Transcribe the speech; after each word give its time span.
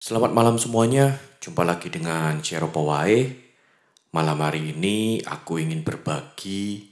Selamat 0.00 0.32
malam 0.32 0.56
semuanya, 0.56 1.20
jumpa 1.44 1.60
lagi 1.60 1.92
dengan 1.92 2.40
Cero 2.40 2.72
Powai. 2.72 3.36
Malam 4.16 4.40
hari 4.40 4.72
ini 4.72 5.20
aku 5.20 5.60
ingin 5.60 5.84
berbagi 5.84 6.88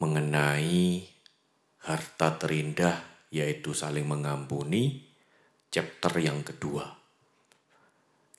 mengenai 0.00 1.04
harta 1.84 2.40
terindah 2.40 3.28
yaitu 3.28 3.76
saling 3.76 4.08
mengampuni, 4.08 5.04
chapter 5.68 6.16
yang 6.16 6.40
kedua. 6.40 6.96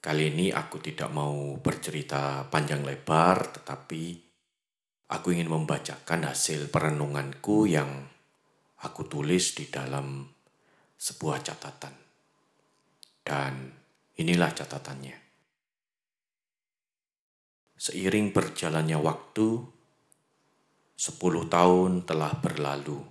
Kali 0.01 0.33
ini 0.33 0.49
aku 0.49 0.81
tidak 0.81 1.13
mau 1.13 1.53
bercerita 1.61 2.49
panjang 2.49 2.81
lebar, 2.81 3.53
tetapi 3.53 4.03
aku 5.13 5.29
ingin 5.29 5.53
membacakan 5.53 6.25
hasil 6.25 6.73
perenunganku 6.73 7.69
yang 7.69 8.01
aku 8.81 9.05
tulis 9.05 9.53
di 9.53 9.69
dalam 9.69 10.25
sebuah 10.97 11.45
catatan. 11.45 12.02
Dan 13.33 13.73
inilah 14.21 14.53
catatannya. 14.53 15.17
Seiring 17.73 18.29
berjalannya 18.29 19.01
waktu, 19.01 19.57
sepuluh 20.93 21.49
tahun 21.49 22.05
telah 22.05 22.37
berlalu. 22.37 23.01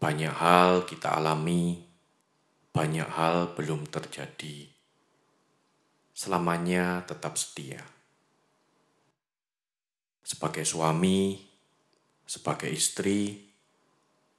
Banyak 0.00 0.32
hal 0.32 0.88
kita 0.88 1.12
alami, 1.12 1.84
banyak 2.72 3.04
hal 3.04 3.52
belum 3.52 3.84
terjadi. 3.84 4.72
Selamanya 6.16 7.04
tetap 7.04 7.36
setia. 7.36 7.84
Sebagai 10.24 10.64
suami, 10.64 11.36
sebagai 12.24 12.72
istri, 12.72 13.44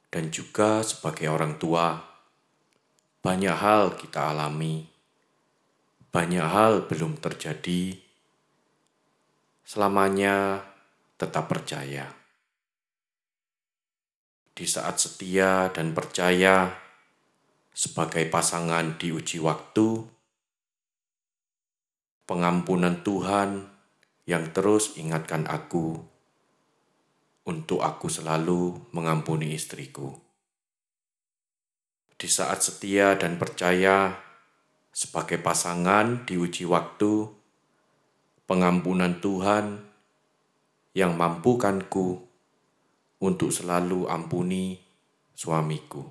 dan 0.10 0.34
juga 0.34 0.82
sebagai 0.82 1.30
orang 1.30 1.62
tua, 1.62 2.15
banyak 3.26 3.58
hal 3.58 3.98
kita 3.98 4.38
alami, 4.38 4.86
banyak 6.14 6.46
hal 6.46 6.86
belum 6.86 7.18
terjadi. 7.18 7.98
Selamanya 9.66 10.62
tetap 11.18 11.50
percaya. 11.50 12.06
Di 14.54 14.70
saat 14.70 15.02
setia 15.02 15.74
dan 15.74 15.98
percaya 15.98 16.70
sebagai 17.74 18.30
pasangan 18.30 18.94
diuji 18.94 19.42
waktu, 19.42 20.06
pengampunan 22.30 23.02
Tuhan 23.02 23.66
yang 24.30 24.54
terus 24.54 25.02
ingatkan 25.02 25.50
aku 25.50 25.98
untuk 27.50 27.82
aku 27.82 28.06
selalu 28.06 28.94
mengampuni 28.94 29.58
istriku 29.58 30.25
di 32.16 32.28
saat 32.32 32.64
setia 32.64 33.20
dan 33.20 33.36
percaya 33.36 34.16
sebagai 34.96 35.36
pasangan 35.40 36.24
diuji 36.24 36.64
waktu, 36.64 37.28
pengampunan 38.48 39.20
Tuhan 39.20 39.84
yang 40.96 41.20
mampukanku 41.20 42.24
untuk 43.20 43.52
selalu 43.52 44.08
ampuni 44.08 44.80
suamiku. 45.36 46.08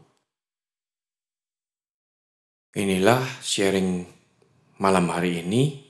Inilah 2.77 3.25
sharing 3.41 4.05
malam 4.77 5.09
hari 5.09 5.41
ini. 5.41 5.81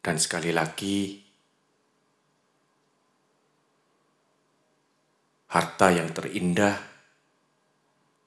Dan 0.00 0.16
sekali 0.16 0.48
lagi, 0.48 1.20
harta 5.52 5.92
yang 5.92 6.08
terindah 6.08 6.89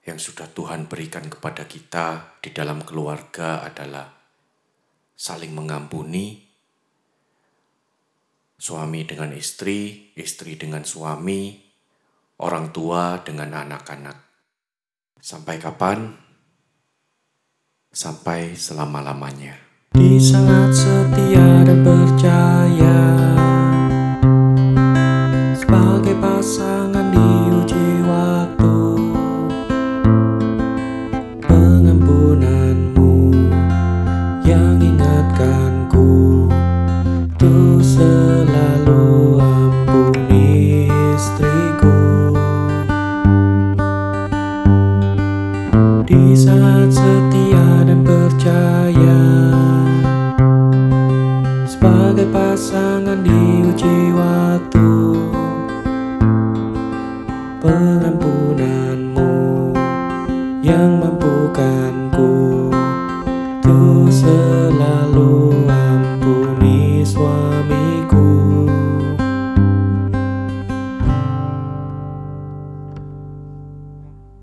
yang 0.03 0.19
sudah 0.19 0.51
Tuhan 0.51 0.91
berikan 0.91 1.31
kepada 1.31 1.63
kita 1.63 2.37
di 2.43 2.51
dalam 2.51 2.83
keluarga 2.83 3.63
adalah 3.63 4.11
saling 5.15 5.55
mengampuni, 5.55 6.43
suami 8.59 9.07
dengan 9.07 9.31
istri, 9.31 10.11
istri 10.19 10.59
dengan 10.59 10.83
suami, 10.83 11.55
orang 12.43 12.75
tua 12.75 13.23
dengan 13.23 13.55
anak-anak. 13.55 14.17
Sampai 15.23 15.55
kapan? 15.63 16.11
Sampai 17.87 18.59
selama-lamanya. 18.59 19.55
Di 19.95 20.19
saat 20.19 20.73
setia 20.75 21.63
dan 21.63 21.79
percaya 21.85 23.02
Pasangan 52.63 53.19
diuji 53.27 54.15
waktu. 54.15 54.91
Pengampunanmu 57.59 59.35
yang 60.63 60.95
mampukanku 60.95 62.02